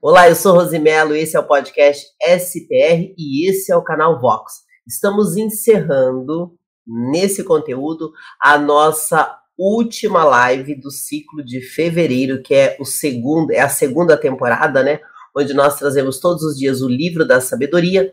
[0.00, 4.62] Olá, eu sou Rosimelo, esse é o podcast SPR e esse é o canal Vox.
[4.86, 6.54] Estamos encerrando
[6.86, 13.58] nesse conteúdo a nossa última live do ciclo de fevereiro, que é o segundo, é
[13.58, 15.00] a segunda temporada, né?
[15.36, 18.12] Onde nós trazemos todos os dias o livro da sabedoria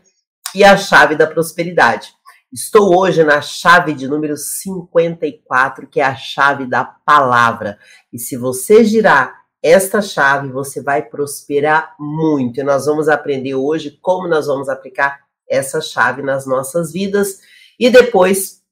[0.56, 2.08] e a chave da prosperidade.
[2.52, 7.78] Estou hoje na chave de número 54, que é a chave da palavra.
[8.12, 12.60] E se você girar esta chave você vai prosperar muito.
[12.60, 17.40] E nós vamos aprender hoje como nós vamos aplicar essa chave nas nossas vidas.
[17.76, 18.62] E depois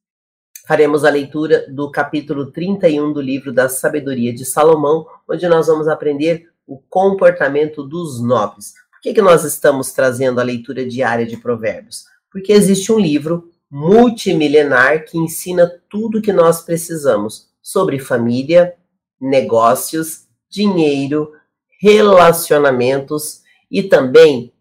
[0.69, 5.89] faremos a leitura do capítulo 31 do livro da Sabedoria de Salomão, onde nós vamos
[5.89, 8.75] aprender o comportamento dos nobres.
[8.93, 12.05] Por que, que nós estamos trazendo a leitura diária de Provérbios?
[12.31, 18.75] Porque existe um livro multimilenar que ensina tudo o que nós precisamos sobre família,
[19.21, 20.24] negócios
[20.55, 21.33] dinheiro,
[21.81, 24.53] relacionamentos e também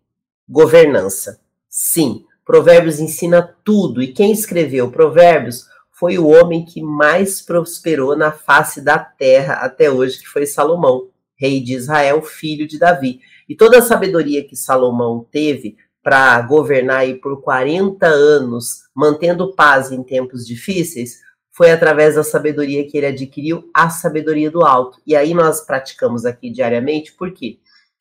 [0.49, 1.39] governança.
[1.69, 8.31] Sim, Provérbios ensina tudo e quem escreveu Provérbios foi o homem que mais prosperou na
[8.31, 13.21] face da terra até hoje, que foi Salomão, rei de Israel, filho de Davi.
[13.47, 19.91] E toda a sabedoria que Salomão teve para governar aí por 40 anos, mantendo paz
[19.91, 21.19] em tempos difíceis,
[21.53, 24.99] foi através da sabedoria que ele adquiriu, a sabedoria do alto.
[25.05, 27.59] E aí nós praticamos aqui diariamente, porque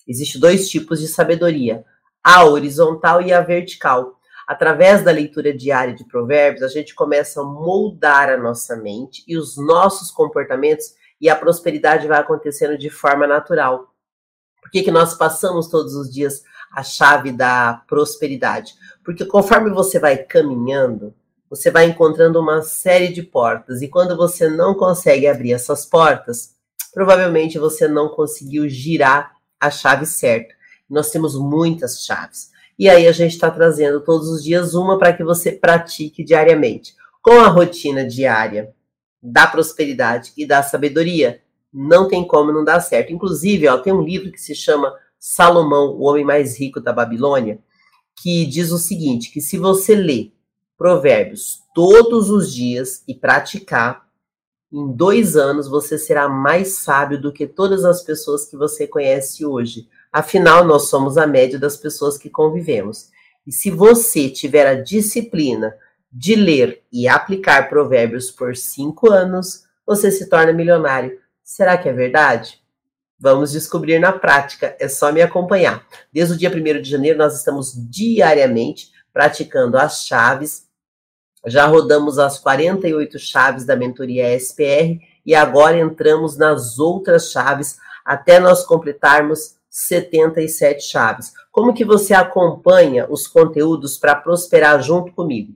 [0.08, 1.84] existe dois tipos de sabedoria,
[2.24, 4.18] a horizontal e a vertical.
[4.48, 9.36] Através da leitura diária de provérbios, a gente começa a moldar a nossa mente e
[9.36, 13.94] os nossos comportamentos e a prosperidade vai acontecendo de forma natural.
[14.62, 18.74] Por que, que nós passamos todos os dias a chave da prosperidade?
[19.04, 21.14] Porque conforme você vai caminhando,
[21.52, 23.82] você vai encontrando uma série de portas.
[23.82, 26.54] E quando você não consegue abrir essas portas,
[26.94, 30.54] provavelmente você não conseguiu girar a chave certa.
[30.88, 32.50] Nós temos muitas chaves.
[32.78, 36.94] E aí a gente está trazendo todos os dias uma para que você pratique diariamente.
[37.20, 38.74] Com a rotina diária
[39.22, 43.12] da prosperidade e da sabedoria, não tem como não dar certo.
[43.12, 44.90] Inclusive, ó, tem um livro que se chama
[45.20, 47.58] Salomão, o homem mais rico da Babilônia,
[48.22, 50.32] que diz o seguinte: que se você ler
[50.76, 54.06] Provérbios todos os dias e praticar,
[54.72, 59.44] em dois anos você será mais sábio do que todas as pessoas que você conhece
[59.44, 59.86] hoje.
[60.10, 63.10] Afinal, nós somos a média das pessoas que convivemos.
[63.46, 65.74] E se você tiver a disciplina
[66.10, 71.18] de ler e aplicar provérbios por cinco anos, você se torna milionário.
[71.42, 72.62] Será que é verdade?
[73.18, 75.86] Vamos descobrir na prática, é só me acompanhar.
[76.12, 80.70] Desde o dia 1 de janeiro, nós estamos diariamente praticando as chaves
[81.46, 88.38] já rodamos as 48 chaves da mentoria SPR e agora entramos nas outras chaves até
[88.38, 91.32] nós completarmos 77 chaves.
[91.50, 95.54] Como que você acompanha os conteúdos para prosperar junto comigo?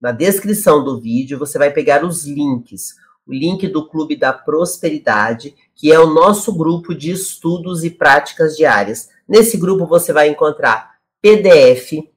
[0.00, 2.94] Na descrição do vídeo você vai pegar os links.
[3.26, 8.56] O link do Clube da Prosperidade, que é o nosso grupo de estudos e práticas
[8.56, 9.10] diárias.
[9.28, 12.08] Nesse grupo você vai encontrar PDF,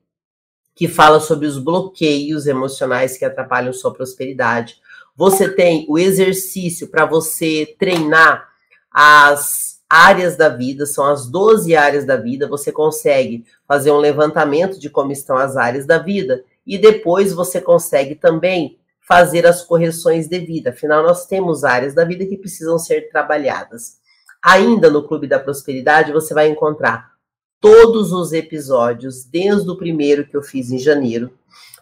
[0.80, 4.78] que fala sobre os bloqueios emocionais que atrapalham sua prosperidade.
[5.14, 8.48] Você tem o exercício para você treinar
[8.90, 12.48] as áreas da vida, são as 12 áreas da vida.
[12.48, 17.60] Você consegue fazer um levantamento de como estão as áreas da vida e depois você
[17.60, 20.76] consegue também fazer as correções devidas.
[20.76, 23.98] Afinal, nós temos áreas da vida que precisam ser trabalhadas.
[24.42, 27.19] Ainda no Clube da Prosperidade, você vai encontrar
[27.60, 31.32] todos os episódios, desde o primeiro que eu fiz em janeiro.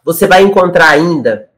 [0.03, 1.49] Você vai encontrar ainda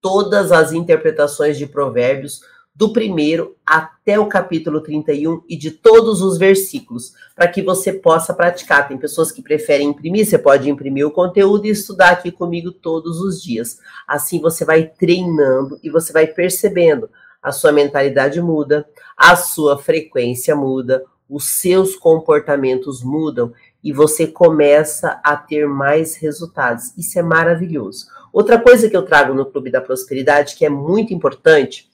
[0.00, 2.40] todas as interpretações de Provérbios,
[2.74, 8.32] do primeiro até o capítulo 31 e de todos os versículos, para que você possa
[8.32, 8.88] praticar.
[8.88, 13.20] Tem pessoas que preferem imprimir, você pode imprimir o conteúdo e estudar aqui comigo todos
[13.20, 13.78] os dias.
[14.08, 17.10] Assim você vai treinando e você vai percebendo.
[17.42, 25.18] A sua mentalidade muda, a sua frequência muda, os seus comportamentos mudam e você começa
[25.24, 26.94] a ter mais resultados.
[26.96, 28.06] Isso é maravilhoso.
[28.30, 31.90] Outra coisa que eu trago no Clube da Prosperidade, que é muito importante,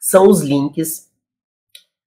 [0.00, 1.06] são os links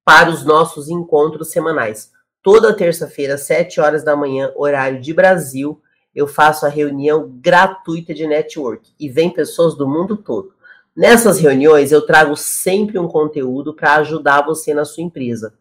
[0.04, 2.12] para os nossos encontros semanais.
[2.42, 5.80] Toda terça-feira, às 7 horas da manhã, horário de Brasil,
[6.16, 10.52] eu faço a reunião gratuita de network e vem pessoas do mundo todo.
[10.96, 15.54] Nessas reuniões, eu trago sempre um conteúdo para ajudar você na sua empresa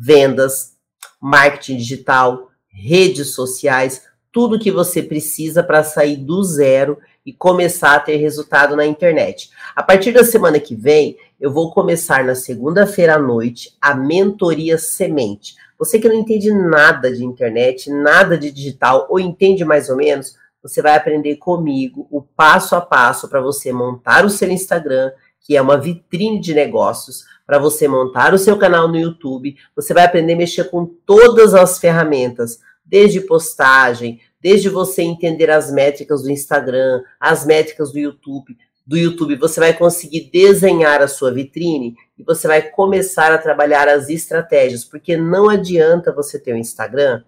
[0.00, 0.76] vendas,
[1.20, 4.02] marketing digital, redes sociais,
[4.32, 9.50] tudo que você precisa para sair do zero e começar a ter resultado na internet.
[9.76, 14.78] A partir da semana que vem, eu vou começar na segunda-feira à noite a mentoria
[14.78, 15.54] semente.
[15.78, 20.34] Você que não entende nada de internet, nada de digital, ou entende mais ou menos,
[20.62, 25.10] você vai aprender comigo o passo a passo para você montar o seu Instagram,
[25.40, 29.56] que é uma vitrine de negócios, para você montar o seu canal no YouTube.
[29.74, 35.68] Você vai aprender a mexer com todas as ferramentas, desde postagem, desde você entender as
[35.72, 38.56] métricas do Instagram, as métricas do YouTube,
[38.86, 43.88] do YouTube, você vai conseguir desenhar a sua vitrine e você vai começar a trabalhar
[43.88, 47.24] as estratégias, porque não adianta você ter um Instagram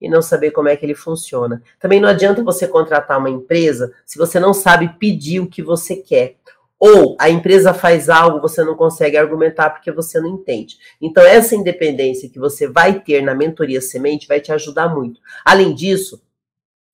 [0.00, 1.62] e não saber como é que ele funciona.
[1.78, 5.94] Também não adianta você contratar uma empresa se você não sabe pedir o que você
[5.94, 6.40] quer.
[6.80, 10.78] Ou a empresa faz algo, você não consegue argumentar porque você não entende.
[10.98, 15.20] Então, essa independência que você vai ter na mentoria semente vai te ajudar muito.
[15.44, 16.22] Além disso,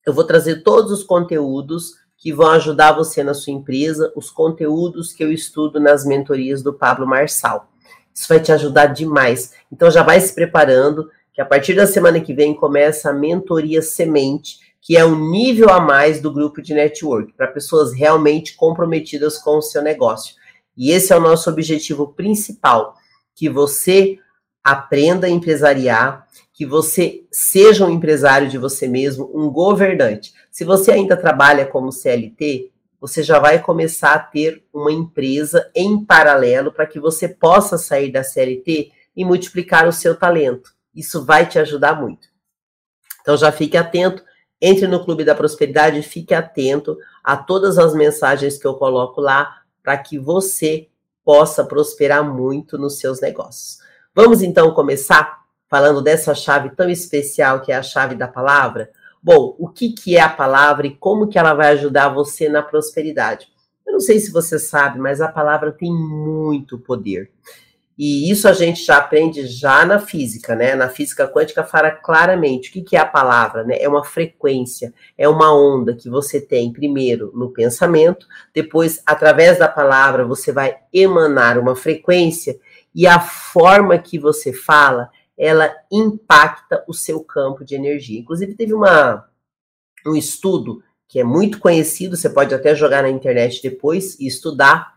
[0.05, 5.13] eu vou trazer todos os conteúdos que vão ajudar você na sua empresa, os conteúdos
[5.13, 7.69] que eu estudo nas mentorias do Pablo Marçal.
[8.13, 9.53] Isso vai te ajudar demais.
[9.71, 13.83] Então já vai se preparando, que a partir da semana que vem começa a mentoria
[13.83, 19.37] semente, que é um nível a mais do grupo de network, para pessoas realmente comprometidas
[19.37, 20.37] com o seu negócio.
[20.77, 22.95] E esse é o nosso objetivo principal,
[23.35, 24.17] que você
[24.63, 30.33] aprenda a empresariar, que você seja um empresário de você mesmo, um governante.
[30.53, 36.05] Se você ainda trabalha como CLT, você já vai começar a ter uma empresa em
[36.05, 40.71] paralelo para que você possa sair da CLT e multiplicar o seu talento.
[40.95, 42.29] Isso vai te ajudar muito.
[43.21, 44.23] Então já fique atento,
[44.61, 49.63] entre no Clube da Prosperidade, fique atento a todas as mensagens que eu coloco lá
[49.83, 50.89] para que você
[51.25, 53.79] possa prosperar muito nos seus negócios.
[54.15, 58.91] Vamos então começar falando dessa chave tão especial que é a chave da palavra?
[59.23, 62.63] Bom, o que, que é a palavra e como que ela vai ajudar você na
[62.63, 63.49] prosperidade?
[63.87, 67.31] Eu não sei se você sabe, mas a palavra tem muito poder.
[67.99, 70.75] E isso a gente já aprende já na física, né?
[70.75, 73.79] Na física quântica fala claramente o que, que é a palavra, né?
[73.81, 79.67] É uma frequência, é uma onda que você tem primeiro no pensamento, depois, através da
[79.67, 82.59] palavra, você vai emanar uma frequência,
[82.95, 88.21] e a forma que você fala, ela impacta o seu campo de energia.
[88.21, 89.27] Inclusive, teve uma,
[90.07, 94.95] um estudo que é muito conhecido, você pode até jogar na internet depois e estudar,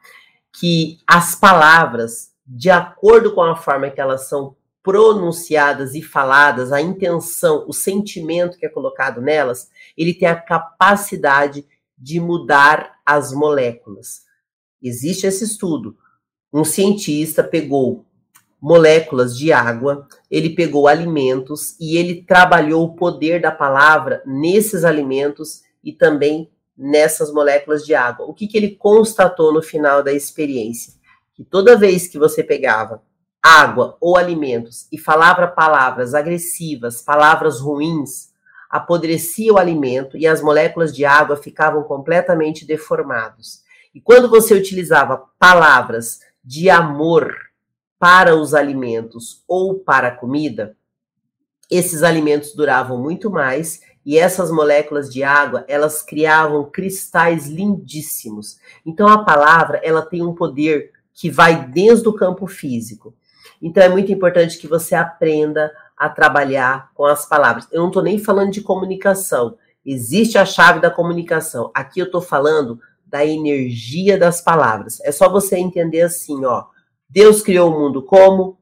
[0.51, 6.81] que as palavras de acordo com a forma que elas são pronunciadas e faladas, a
[6.81, 11.63] intenção, o sentimento que é colocado nelas, ele tem a capacidade
[11.95, 14.23] de mudar as moléculas.
[14.81, 15.95] Existe esse estudo.
[16.51, 18.05] Um cientista pegou
[18.59, 25.61] moléculas de água, ele pegou alimentos e ele trabalhou o poder da palavra nesses alimentos
[25.83, 28.25] e também nessas moléculas de água.
[28.25, 30.98] O que, que ele constatou no final da experiência?
[31.39, 33.01] Que toda vez que você pegava
[33.41, 38.33] água ou alimentos e falava palavras agressivas, palavras ruins,
[38.69, 43.61] apodrecia o alimento e as moléculas de água ficavam completamente deformados.
[43.95, 47.33] E quando você utilizava palavras de amor
[47.97, 50.75] para os alimentos ou para a comida,
[51.71, 58.59] esses alimentos duravam muito mais e essas moléculas de água, elas criavam cristais lindíssimos.
[58.85, 63.15] Então a palavra, ela tem um poder que vai desde o campo físico.
[63.61, 67.67] Então é muito importante que você aprenda a trabalhar com as palavras.
[67.71, 69.57] Eu não estou nem falando de comunicação.
[69.85, 71.71] Existe a chave da comunicação.
[71.73, 74.99] Aqui eu estou falando da energia das palavras.
[75.01, 76.65] É só você entender assim, ó.
[77.09, 78.59] Deus criou o mundo como?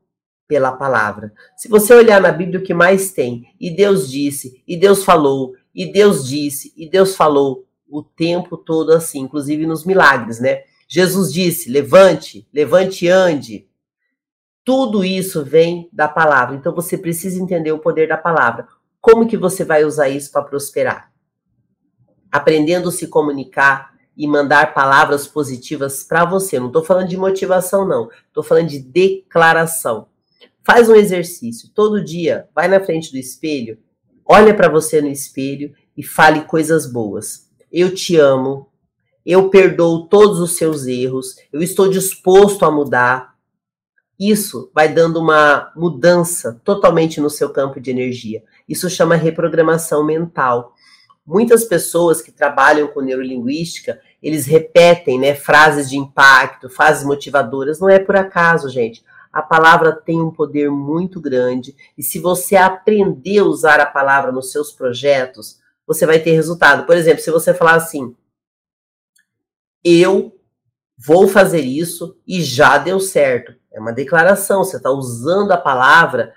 [0.48, 1.34] Pela palavra.
[1.58, 5.54] Se você olhar na Bíblia o que mais tem, e Deus disse, e Deus falou,
[5.76, 10.62] e Deus disse, e Deus falou, o tempo todo assim, inclusive nos milagres, né?
[10.88, 13.68] Jesus disse: levante, levante e ande.
[14.64, 16.56] Tudo isso vem da palavra.
[16.56, 18.68] Então você precisa entender o poder da palavra.
[19.00, 21.12] Como que você vai usar isso para prosperar?
[22.32, 26.60] Aprendendo a se comunicar e mandar palavras positivas para você.
[26.60, 28.10] Não estou falando de motivação, não.
[28.28, 30.10] Estou falando de declaração.
[30.66, 31.70] Faz um exercício.
[31.74, 33.78] Todo dia, vai na frente do espelho,
[34.26, 37.50] olha para você no espelho e fale coisas boas.
[37.72, 38.70] Eu te amo,
[39.28, 43.36] eu perdoo todos os seus erros, eu estou disposto a mudar.
[44.18, 48.42] Isso vai dando uma mudança totalmente no seu campo de energia.
[48.70, 50.74] Isso chama reprogramação mental.
[51.26, 57.82] Muitas pessoas que trabalham com neurolinguística, eles repetem né, frases de impacto, frases motivadoras.
[57.82, 59.04] Não é por acaso, gente.
[59.34, 64.32] A palavra tem um poder muito grande e se você aprender a usar a palavra
[64.32, 66.86] nos seus projetos, você vai ter resultado.
[66.86, 68.16] Por exemplo, se você falar assim,
[69.84, 70.36] eu
[70.98, 73.54] vou fazer isso e já deu certo.
[73.72, 76.34] É uma declaração, você está usando a palavra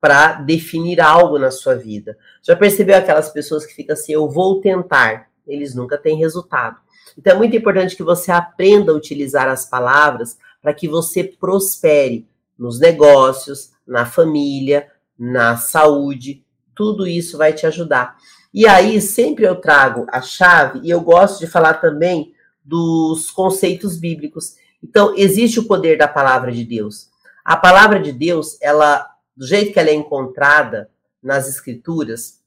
[0.00, 2.18] para definir algo na sua vida.
[2.42, 6.76] Já percebeu aquelas pessoas que ficam assim, eu vou tentar, eles nunca têm resultado.
[7.16, 12.26] Então é muito importante que você aprenda a utilizar as palavras para que você prospere
[12.58, 16.44] nos negócios, na família, na saúde,
[16.74, 18.16] tudo isso vai te ajudar.
[18.52, 22.31] E aí sempre eu trago a chave e eu gosto de falar também
[22.64, 24.56] dos conceitos bíblicos.
[24.82, 27.10] Então existe o poder da palavra de Deus.
[27.44, 30.90] A palavra de Deus, ela do jeito que ela é encontrada
[31.22, 32.42] nas escrituras,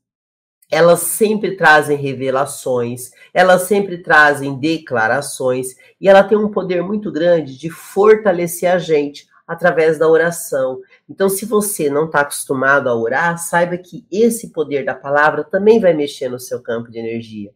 [0.72, 7.58] elas sempre trazem revelações, elas sempre trazem declarações, e ela tem um poder muito grande
[7.58, 10.82] de fortalecer a gente através da oração.
[11.08, 15.80] Então, se você não está acostumado a orar, saiba que esse poder da palavra também
[15.80, 17.52] vai mexer no seu campo de energia.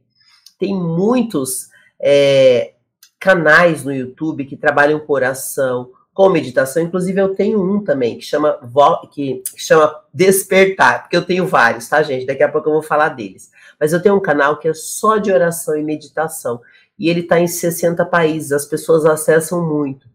[0.60, 1.70] Tem muitos
[2.02, 2.74] é,
[3.20, 6.84] canais no YouTube que trabalham com oração, com meditação.
[6.84, 8.60] Inclusive, eu tenho um também que chama,
[9.12, 12.26] que chama Despertar, porque eu tenho vários, tá, gente?
[12.26, 13.52] Daqui a pouco eu vou falar deles.
[13.80, 16.62] Mas eu tenho um canal que é só de oração e meditação.
[16.98, 20.10] E ele está em 60 países, as pessoas acessam muito.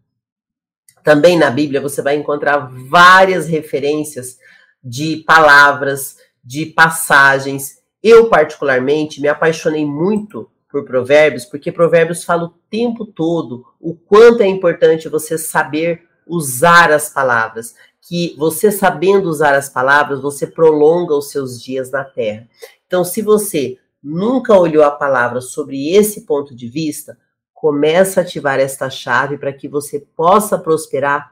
[1.03, 4.37] Também na Bíblia você vai encontrar várias referências
[4.83, 7.79] de palavras, de passagens.
[8.01, 14.43] Eu, particularmente, me apaixonei muito por Provérbios, porque Provérbios fala o tempo todo o quanto
[14.43, 21.15] é importante você saber usar as palavras, que você sabendo usar as palavras, você prolonga
[21.15, 22.45] os seus dias na terra.
[22.85, 27.17] Então, se você nunca olhou a palavra sobre esse ponto de vista,
[27.53, 31.31] começa a ativar esta chave para que você possa prosperar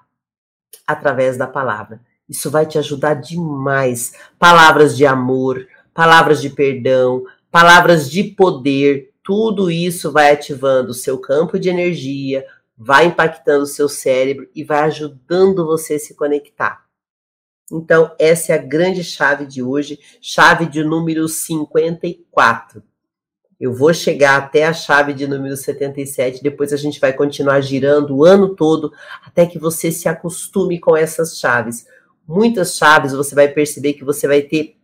[0.87, 1.99] através da palavra.
[2.29, 4.13] Isso vai te ajudar demais.
[4.39, 11.17] Palavras de amor, palavras de perdão, palavras de poder, tudo isso vai ativando o seu
[11.17, 12.45] campo de energia,
[12.77, 16.83] vai impactando o seu cérebro e vai ajudando você a se conectar.
[17.71, 22.83] Então, essa é a grande chave de hoje, chave de número 54.
[23.59, 28.17] Eu vou chegar até a chave de número 77, depois a gente vai continuar girando
[28.17, 28.91] o ano todo
[29.25, 31.85] até que você se acostume com essas chaves.
[32.27, 34.75] Muitas chaves você vai perceber que você vai ter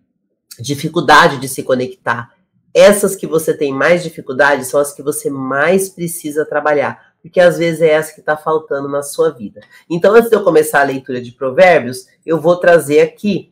[0.58, 2.39] dificuldade de se conectar
[2.80, 7.58] essas que você tem mais dificuldade são as que você mais precisa trabalhar, porque às
[7.58, 9.62] vezes é essa que está faltando na sua vida.
[9.90, 13.52] Então, antes de eu começar a leitura de Provérbios, eu vou trazer aqui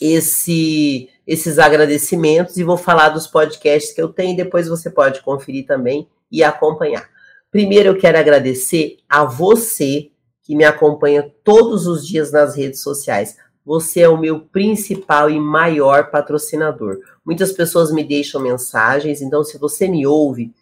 [0.00, 4.36] esse, esses agradecimentos e vou falar dos podcasts que eu tenho.
[4.36, 7.08] Depois você pode conferir também e acompanhar.
[7.50, 10.10] Primeiro, eu quero agradecer a você
[10.42, 13.36] que me acompanha todos os dias nas redes sociais.
[13.64, 16.98] Você é o meu principal e maior patrocinador.
[17.24, 20.52] Muitas pessoas me deixam mensagens, então se você me ouve,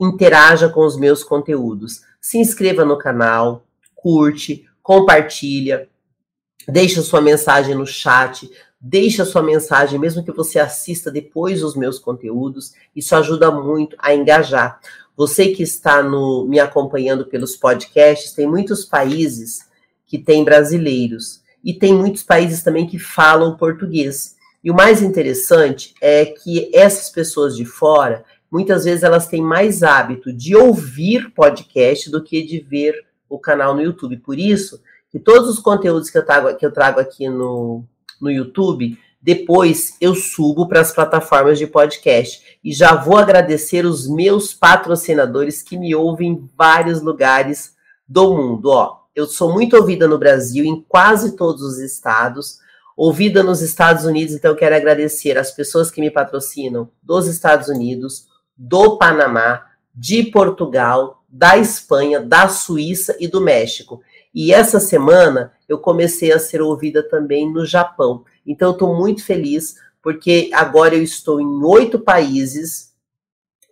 [0.00, 2.02] interaja com os meus conteúdos.
[2.20, 3.64] Se inscreva no canal,
[3.94, 5.88] curte, compartilha,
[6.68, 8.48] deixa sua mensagem no chat,
[8.80, 14.14] deixa sua mensagem, mesmo que você assista depois os meus conteúdos, isso ajuda muito a
[14.14, 14.80] engajar.
[15.16, 19.66] Você que está no, me acompanhando pelos podcasts, tem muitos países
[20.06, 24.36] que têm brasileiros e tem muitos países também que falam português.
[24.68, 29.82] E o mais interessante é que essas pessoas de fora, muitas vezes elas têm mais
[29.82, 32.94] hábito de ouvir podcast do que de ver
[33.30, 34.18] o canal no YouTube.
[34.18, 34.78] Por isso,
[35.10, 37.82] que todos os conteúdos que eu trago, que eu trago aqui no,
[38.20, 42.58] no YouTube, depois eu subo para as plataformas de podcast.
[42.62, 47.74] E já vou agradecer os meus patrocinadores que me ouvem em vários lugares
[48.06, 48.68] do mundo.
[48.68, 52.67] Ó, eu sou muito ouvida no Brasil, em quase todos os estados
[52.98, 57.68] ouvida nos Estados Unidos, então eu quero agradecer as pessoas que me patrocinam dos Estados
[57.68, 58.26] Unidos,
[58.56, 64.02] do Panamá, de Portugal, da Espanha, da Suíça e do México.
[64.34, 68.24] E essa semana eu comecei a ser ouvida também no Japão.
[68.44, 72.94] Então eu estou muito feliz porque agora eu estou em oito países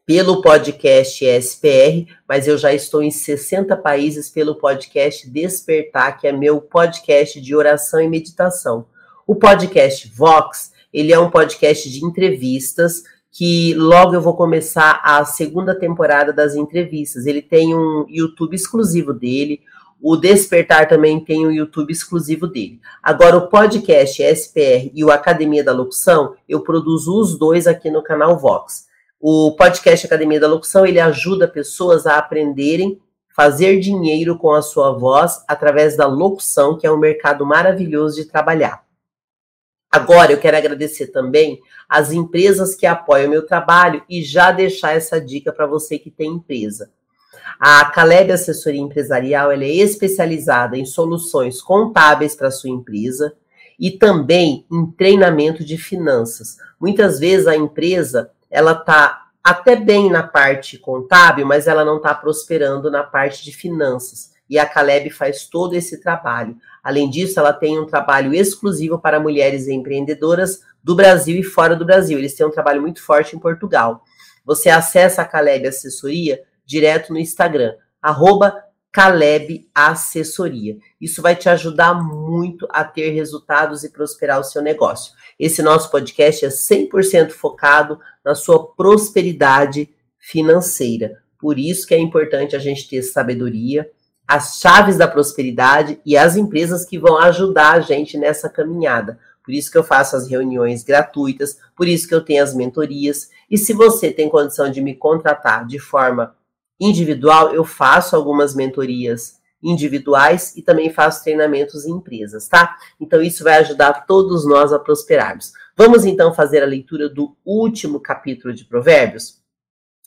[0.04, 6.32] pelo podcast SPR, mas eu já estou em 60 países pelo podcast Despertar, que é
[6.32, 8.86] meu podcast de oração e meditação.
[9.28, 13.02] O podcast Vox, ele é um podcast de entrevistas
[13.32, 17.26] que logo eu vou começar a segunda temporada das entrevistas.
[17.26, 19.62] Ele tem um YouTube exclusivo dele.
[20.00, 22.80] O Despertar também tem um YouTube exclusivo dele.
[23.02, 28.04] Agora, o podcast SPR e o Academia da Locução, eu produzo os dois aqui no
[28.04, 28.86] canal Vox.
[29.20, 33.00] O podcast Academia da Locução, ele ajuda pessoas a aprenderem
[33.34, 38.26] fazer dinheiro com a sua voz através da locução, que é um mercado maravilhoso de
[38.26, 38.85] trabalhar.
[39.90, 44.94] Agora, eu quero agradecer também as empresas que apoiam o meu trabalho e já deixar
[44.94, 46.90] essa dica para você que tem empresa.
[47.58, 53.34] A Caleb Assessoria Empresarial é especializada em soluções contábeis para sua empresa
[53.78, 56.56] e também em treinamento de finanças.
[56.78, 62.14] Muitas vezes a empresa ela está até bem na parte contábil, mas ela não está
[62.14, 64.32] prosperando na parte de finanças.
[64.48, 66.56] E a Caleb faz todo esse trabalho.
[66.82, 71.84] Além disso, ela tem um trabalho exclusivo para mulheres empreendedoras do Brasil e fora do
[71.84, 72.18] Brasil.
[72.18, 74.02] Eles têm um trabalho muito forte em Portugal.
[74.44, 78.62] Você acessa a Caleb Assessoria direto no Instagram, arroba
[78.96, 80.78] Caleb Assessoria.
[80.98, 85.12] Isso vai te ajudar muito a ter resultados e prosperar o seu negócio.
[85.38, 91.22] Esse nosso podcast é 100% focado na sua prosperidade financeira.
[91.38, 93.86] Por isso que é importante a gente ter sabedoria,
[94.26, 99.18] as chaves da prosperidade e as empresas que vão ajudar a gente nessa caminhada.
[99.44, 103.30] Por isso que eu faço as reuniões gratuitas, por isso que eu tenho as mentorias.
[103.48, 106.34] E se você tem condição de me contratar de forma
[106.80, 112.76] individual, eu faço algumas mentorias individuais e também faço treinamentos em empresas, tá?
[113.00, 115.52] Então isso vai ajudar todos nós a prosperarmos.
[115.76, 119.40] Vamos então fazer a leitura do último capítulo de Provérbios?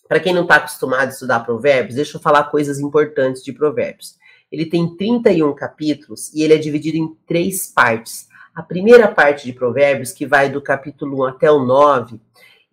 [0.10, 4.18] Para quem não está acostumado a estudar Provérbios, deixa eu falar coisas importantes de Provérbios.
[4.52, 8.28] Ele tem 31 capítulos e ele é dividido em três partes.
[8.56, 12.20] A primeira parte de Provérbios, que vai do capítulo 1 até o 9,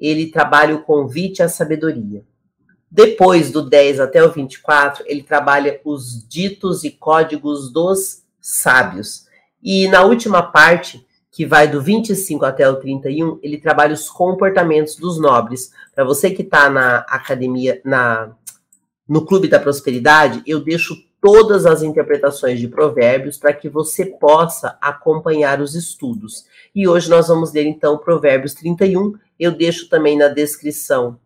[0.00, 2.24] ele trabalha o convite à sabedoria.
[2.90, 9.26] Depois do 10 até o 24, ele trabalha os ditos e códigos dos sábios.
[9.62, 11.05] E na última parte,
[11.36, 15.70] que vai do 25 até o 31, ele trabalha os comportamentos dos nobres.
[15.94, 18.34] Para você que está na academia, na
[19.06, 24.78] no Clube da Prosperidade, eu deixo todas as interpretações de Provérbios para que você possa
[24.80, 26.46] acompanhar os estudos.
[26.74, 29.12] E hoje nós vamos ler então Provérbios 31.
[29.38, 31.20] Eu deixo também na descrição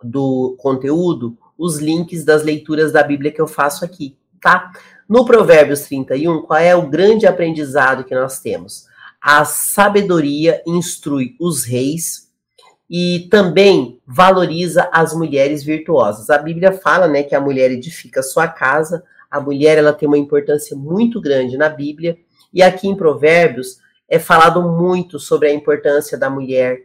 [0.00, 4.70] do conteúdo os links das leituras da Bíblia que eu faço aqui, tá?
[5.08, 8.93] No Provérbios 31, qual é o grande aprendizado que nós temos?
[9.26, 12.30] A sabedoria instrui os reis
[12.90, 16.28] e também valoriza as mulheres virtuosas.
[16.28, 20.18] A Bíblia fala, né, que a mulher edifica sua casa, a mulher ela tem uma
[20.18, 22.18] importância muito grande na Bíblia,
[22.52, 26.82] e aqui em Provérbios é falado muito sobre a importância da mulher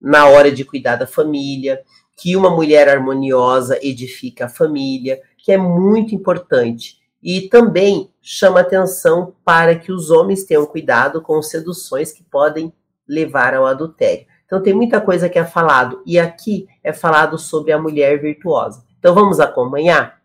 [0.00, 1.82] na hora de cuidar da família,
[2.16, 6.99] que uma mulher harmoniosa edifica a família, que é muito importante.
[7.22, 12.72] E também chama atenção para que os homens tenham cuidado com seduções que podem
[13.06, 14.26] levar ao adultério.
[14.46, 18.84] Então tem muita coisa que é falado e aqui é falado sobre a mulher virtuosa.
[18.98, 20.20] Então vamos acompanhar,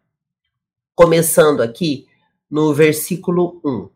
[0.96, 2.08] começando aqui
[2.50, 3.90] no versículo 1.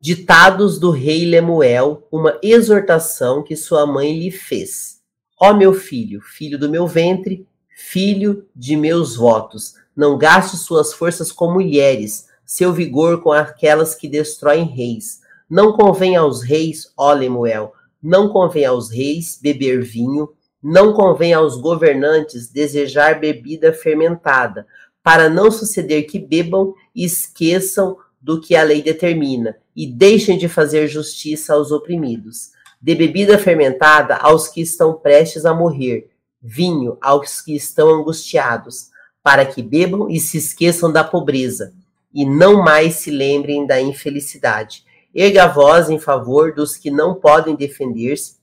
[0.00, 5.02] Ditados do rei Lemuel, uma exortação que sua mãe lhe fez.
[5.40, 11.32] Ó meu filho, filho do meu ventre, filho de meus votos, não gaste suas forças
[11.32, 15.18] com mulheres, seu vigor com aquelas que destroem reis.
[15.50, 20.30] Não convém aos reis, ó Lemuel, não convém aos reis beber vinho,
[20.62, 24.64] não convém aos governantes desejar bebida fermentada,
[25.02, 30.48] para não suceder que bebam e esqueçam do que a lei determina, e deixem de
[30.48, 37.40] fazer justiça aos oprimidos de bebida fermentada aos que estão prestes a morrer, vinho aos
[37.40, 38.90] que estão angustiados,
[39.28, 41.74] para que bebam e se esqueçam da pobreza,
[42.14, 44.86] e não mais se lembrem da infelicidade.
[45.14, 48.38] Erga a voz em favor dos que não podem defender-se,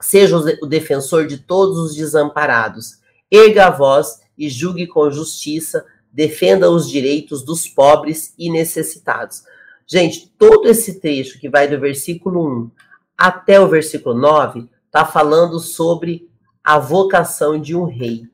[0.00, 2.98] seja o defensor de todos os desamparados.
[3.30, 9.44] Erga a voz e julgue com justiça, defenda os direitos dos pobres e necessitados.
[9.86, 12.70] Gente, todo esse trecho que vai do versículo 1
[13.16, 16.28] até o versículo 9, está falando sobre
[16.64, 18.26] a vocação de um rei.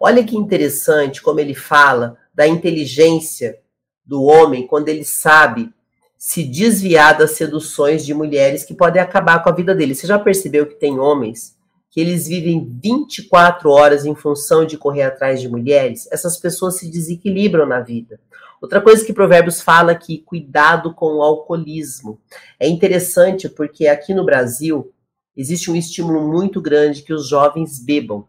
[0.00, 3.58] Olha que interessante como ele fala da inteligência
[4.04, 5.72] do homem quando ele sabe
[6.18, 9.94] se desviar das seduções de mulheres que podem acabar com a vida dele.
[9.94, 11.56] Você já percebeu que tem homens
[11.90, 16.08] que eles vivem 24 horas em função de correr atrás de mulheres?
[16.10, 18.18] Essas pessoas se desequilibram na vida.
[18.60, 22.18] Outra coisa que Provérbios fala é que cuidado com o alcoolismo.
[22.58, 24.92] É interessante porque aqui no Brasil
[25.36, 28.26] existe um estímulo muito grande que os jovens bebam.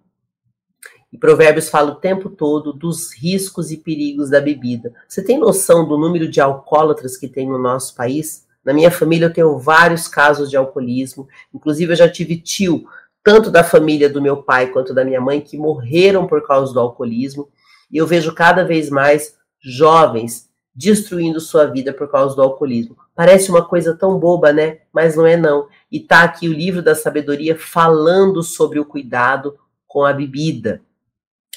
[1.15, 4.93] E Provérbios fala o tempo todo dos riscos e perigos da bebida.
[5.07, 8.45] Você tem noção do número de alcoólatras que tem no nosso país?
[8.65, 11.25] Na minha família eu tenho vários casos de alcoolismo.
[11.53, 12.83] Inclusive eu já tive tio,
[13.23, 16.81] tanto da família do meu pai quanto da minha mãe, que morreram por causa do
[16.81, 17.47] alcoolismo.
[17.89, 22.97] E eu vejo cada vez mais jovens destruindo sua vida por causa do alcoolismo.
[23.15, 24.79] Parece uma coisa tão boba, né?
[24.91, 25.69] Mas não é não.
[25.89, 30.81] E tá aqui o livro da sabedoria falando sobre o cuidado com a bebida.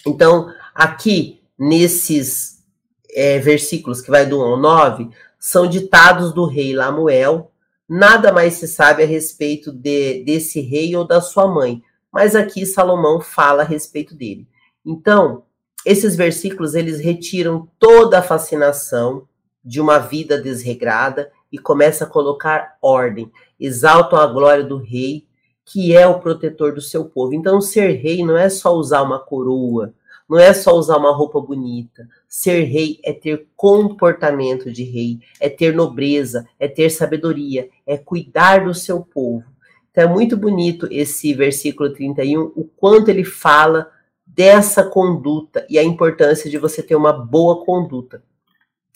[0.07, 2.65] Então, aqui nesses
[3.11, 7.51] é, versículos que vai do 1 ao 9, são ditados do rei Lamuel.
[7.89, 11.83] Nada mais se sabe a respeito de, desse rei ou da sua mãe,
[12.13, 14.47] mas aqui Salomão fala a respeito dele.
[14.85, 15.45] Então,
[15.85, 19.27] esses versículos eles retiram toda a fascinação
[19.65, 25.28] de uma vida desregrada e começa a colocar ordem, exaltam a glória do rei,
[25.70, 27.35] que é o protetor do seu povo.
[27.35, 29.92] Então, ser rei não é só usar uma coroa,
[30.28, 32.09] não é só usar uma roupa bonita.
[32.26, 38.64] Ser rei é ter comportamento de rei, é ter nobreza, é ter sabedoria, é cuidar
[38.64, 39.44] do seu povo.
[39.90, 43.90] Então é muito bonito esse versículo 31, o quanto ele fala
[44.26, 48.22] dessa conduta e a importância de você ter uma boa conduta.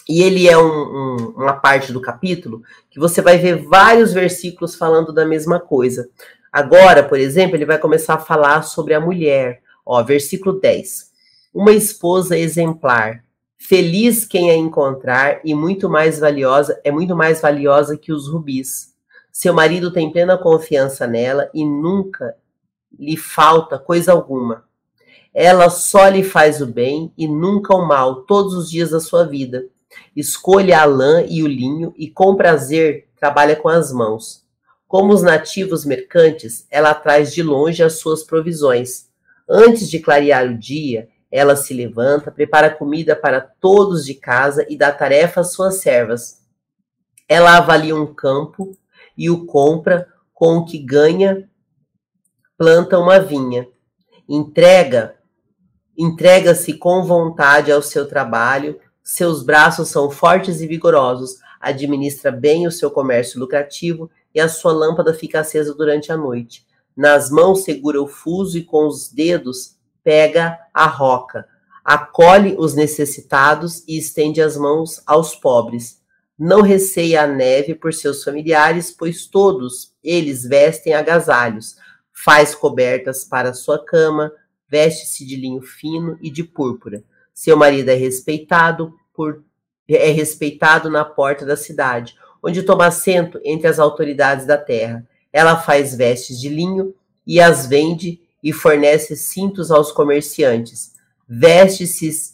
[0.08, 4.74] E ele é um, um, uma parte do capítulo que você vai ver vários versículos
[4.74, 6.08] falando da mesma coisa.
[6.52, 9.62] Agora, por exemplo, ele vai começar a falar sobre a mulher.
[9.86, 11.10] Ó, versículo 10.
[11.54, 13.24] Uma esposa exemplar,
[13.56, 18.92] feliz quem a encontrar e muito mais valiosa, é muito mais valiosa que os rubis.
[19.30, 22.36] Seu marido tem plena confiança nela e nunca
[22.98, 24.64] lhe falta coisa alguma.
[25.32, 29.24] Ela só lhe faz o bem e nunca o mal todos os dias da sua
[29.24, 29.64] vida.
[30.14, 34.41] Escolha a lã e o linho e com prazer trabalha com as mãos.
[34.92, 39.08] Como os nativos mercantes, ela traz de longe as suas provisões.
[39.48, 44.76] Antes de clarear o dia, ela se levanta, prepara comida para todos de casa e
[44.76, 46.42] dá tarefa às suas servas.
[47.26, 48.76] Ela avalia um campo
[49.16, 51.48] e o compra com o que ganha,
[52.58, 53.66] planta uma vinha.
[54.28, 55.14] Entrega,
[55.96, 62.70] entrega-se com vontade ao seu trabalho, seus braços são fortes e vigorosos, administra bem o
[62.70, 66.66] seu comércio lucrativo e a sua lâmpada fica acesa durante a noite.
[66.96, 71.46] Nas mãos segura o fuso e com os dedos pega a roca,
[71.84, 76.00] acolhe os necessitados e estende as mãos aos pobres.
[76.38, 81.76] Não receia a neve por seus familiares, pois todos eles vestem agasalhos.
[82.12, 84.32] Faz cobertas para sua cama,
[84.68, 87.04] veste-se de linho fino e de púrpura.
[87.34, 89.44] Seu marido é respeitado por
[89.88, 95.06] é respeitado na porta da cidade, onde toma assento entre as autoridades da terra.
[95.32, 96.94] Ela faz vestes de linho
[97.26, 100.92] e as vende e fornece cintos aos comerciantes.
[101.28, 102.32] Veste-se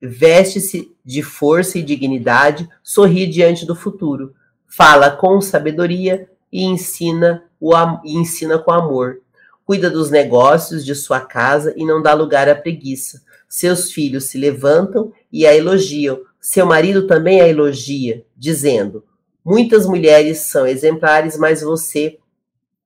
[0.00, 4.34] veste-se de força e dignidade, sorri diante do futuro,
[4.66, 7.72] fala com sabedoria e ensina, o,
[8.04, 9.20] e ensina com amor.
[9.64, 13.22] Cuida dos negócios de sua casa e não dá lugar à preguiça.
[13.48, 16.20] Seus filhos se levantam e a elogiam.
[16.40, 19.02] Seu marido também a elogia, dizendo:
[19.46, 22.18] Muitas mulheres são exemplares, mas você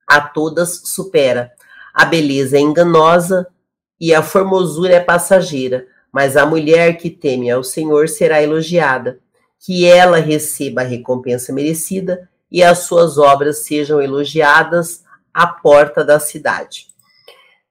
[0.07, 1.53] a todas supera.
[1.94, 3.46] A beleza é enganosa
[3.99, 9.18] e a formosura é passageira, mas a mulher que teme ao Senhor será elogiada.
[9.59, 16.20] Que ela receba a recompensa merecida e as suas obras sejam elogiadas à porta da
[16.20, 16.88] cidade.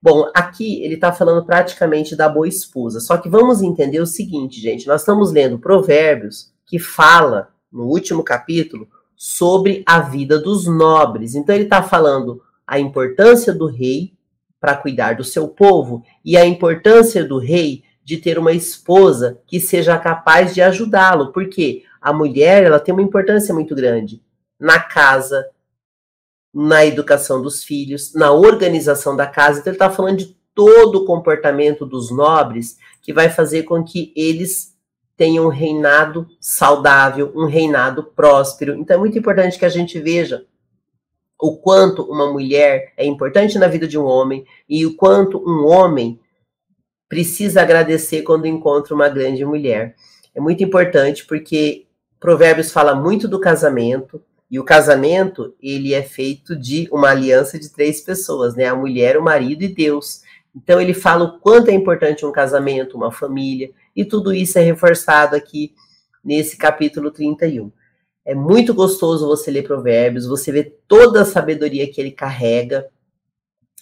[0.02, 2.99] Bom, aqui ele está falando praticamente da boa esposa.
[2.99, 8.23] Só que vamos entender o seguinte, gente: nós estamos lendo Provérbios que fala, no último
[8.23, 11.36] capítulo, sobre a vida dos nobres.
[11.36, 14.13] Então ele está falando a importância do rei
[14.60, 19.60] para cuidar do seu povo e a importância do rei de ter uma esposa que
[19.60, 24.21] seja capaz de ajudá-lo, porque a mulher ela tem uma importância muito grande
[24.60, 25.47] na casa,
[26.53, 29.60] na educação dos filhos, na organização da casa.
[29.60, 34.12] Então ele está falando de todo o comportamento dos nobres que vai fazer com que
[34.15, 34.75] eles
[35.19, 38.73] tenham um reinado saudável, um reinado próspero.
[38.75, 40.45] Então é muito importante que a gente veja
[41.38, 45.67] o quanto uma mulher é importante na vida de um homem e o quanto um
[45.67, 46.21] homem
[47.10, 49.93] precisa agradecer quando encontra uma grande mulher.
[50.34, 51.86] É muito importante porque
[52.17, 57.69] Provérbios fala muito do casamento e o casamento ele é feito de uma aliança de
[57.69, 58.67] três pessoas, né?
[58.67, 60.21] A mulher, o marido e Deus.
[60.55, 63.69] Então ele fala o quanto é importante um casamento, uma família,
[64.00, 65.76] e tudo isso é reforçado aqui
[66.24, 67.70] nesse capítulo 31.
[68.24, 72.88] É muito gostoso você ler Provérbios, você vê toda a sabedoria que ele carrega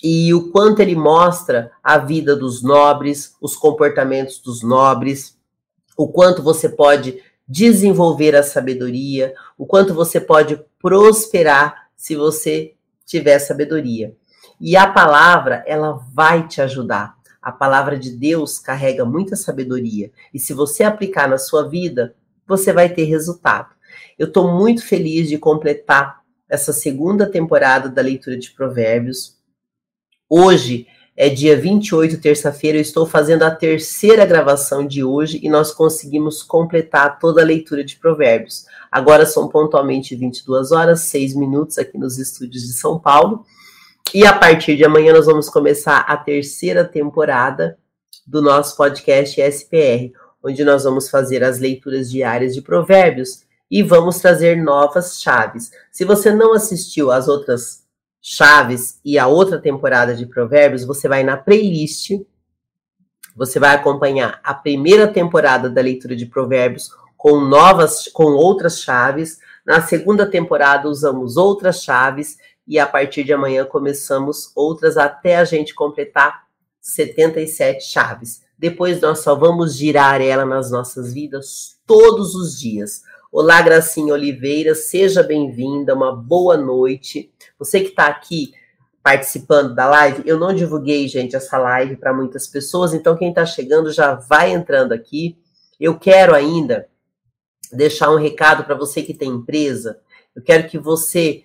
[0.04, 5.38] e o quanto ele mostra a vida dos nobres, os comportamentos dos nobres,
[5.96, 12.74] o quanto você pode desenvolver a sabedoria, o quanto você pode prosperar se você
[13.06, 14.16] tiver sabedoria.
[14.60, 17.17] E a palavra, ela vai te ajudar.
[17.48, 20.12] A palavra de Deus carrega muita sabedoria.
[20.34, 22.14] E se você aplicar na sua vida,
[22.46, 23.74] você vai ter resultado.
[24.20, 29.38] Eu estou muito feliz de completar essa segunda temporada da leitura de Provérbios.
[30.30, 30.88] Hoje
[31.20, 32.78] É dia 28, terça-feira.
[32.78, 37.84] Eu estou fazendo a terceira gravação de hoje e nós conseguimos completar toda a leitura
[37.84, 38.66] de Provérbios.
[38.92, 43.46] Agora são pontualmente 22 horas, 6 minutos aqui nos estúdios de São Paulo.
[44.14, 47.78] E a partir de amanhã nós vamos começar a terceira temporada
[48.26, 54.20] do nosso podcast SPR, onde nós vamos fazer as leituras diárias de Provérbios e vamos
[54.20, 55.72] trazer novas chaves.
[55.92, 57.84] Se você não assistiu às outras
[58.22, 62.12] chaves e a outra temporada de Provérbios, você vai na playlist,
[63.36, 69.40] você vai acompanhar a primeira temporada da leitura de Provérbios com novas, com outras chaves.
[69.66, 72.38] Na segunda temporada usamos outras chaves
[72.68, 76.48] e a partir de amanhã começamos outras até a gente completar
[76.82, 78.42] 77 chaves.
[78.58, 83.04] Depois nós só vamos girar ela nas nossas vidas todos os dias.
[83.32, 87.32] Olá, Gracinha Oliveira, seja bem-vinda, uma boa noite.
[87.58, 88.54] Você que está aqui
[89.02, 93.46] participando da live, eu não divulguei, gente, essa live para muitas pessoas, então quem está
[93.46, 95.38] chegando já vai entrando aqui.
[95.80, 96.90] Eu quero ainda
[97.72, 100.00] deixar um recado para você que tem empresa.
[100.36, 101.44] Eu quero que você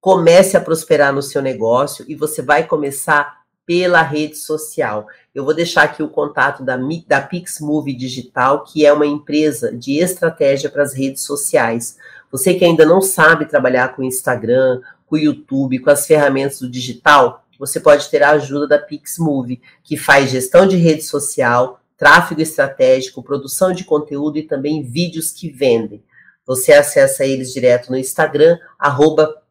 [0.00, 5.06] comece a prosperar no seu negócio e você vai começar pela rede social.
[5.34, 9.98] Eu vou deixar aqui o contato da, da PixMove Digital, que é uma empresa de
[9.98, 11.98] estratégia para as redes sociais.
[12.32, 16.70] Você que ainda não sabe trabalhar com Instagram, com o YouTube, com as ferramentas do
[16.70, 22.40] digital, você pode ter a ajuda da PixMove, que faz gestão de rede social, tráfego
[22.40, 26.02] estratégico, produção de conteúdo e também vídeos que vendem.
[26.48, 29.42] Você acessa eles direto no Instagram, arroba.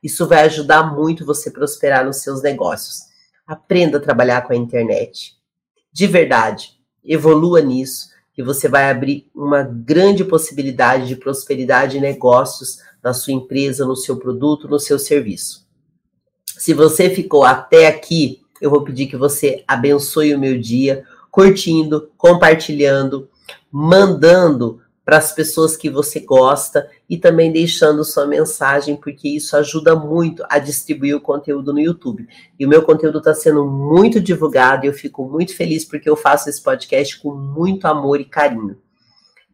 [0.00, 3.00] Isso vai ajudar muito você prosperar nos seus negócios.
[3.44, 5.36] Aprenda a trabalhar com a internet.
[5.92, 12.78] De verdade, evolua nisso, que você vai abrir uma grande possibilidade de prosperidade e negócios
[13.02, 15.66] na sua empresa, no seu produto, no seu serviço.
[16.56, 22.12] Se você ficou até aqui, eu vou pedir que você abençoe o meu dia, curtindo,
[22.16, 23.28] compartilhando,
[23.70, 29.96] mandando para as pessoas que você gosta e também deixando sua mensagem, porque isso ajuda
[29.96, 32.28] muito a distribuir o conteúdo no YouTube.
[32.58, 36.14] E o meu conteúdo está sendo muito divulgado e eu fico muito feliz porque eu
[36.14, 38.76] faço esse podcast com muito amor e carinho.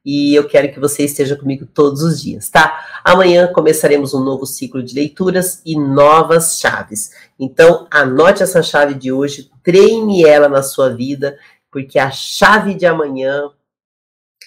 [0.04, 3.00] E eu quero que você esteja comigo todos os dias, tá?
[3.04, 7.12] Amanhã começaremos um novo ciclo de leituras e novas chaves.
[7.38, 11.38] Então, anote essa chave de hoje, treine ela na sua vida,
[11.70, 13.50] porque a chave de amanhã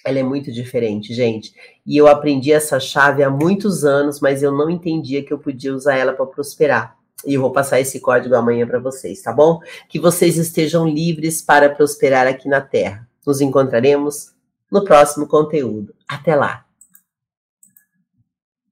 [0.08, 1.54] ela é muito diferente, gente.
[1.86, 5.76] E eu aprendi essa chave há muitos anos, mas eu não entendia que eu podia
[5.76, 6.96] usar ela para prosperar.
[7.26, 9.60] E eu vou passar esse código amanhã para vocês, tá bom?
[9.90, 13.08] Que vocês estejam livres para prosperar aqui na Terra.
[13.26, 14.32] Nos encontraremos
[14.72, 15.94] no próximo conteúdo.
[16.08, 16.67] Até lá!